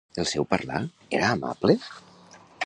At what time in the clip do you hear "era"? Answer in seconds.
1.19-1.29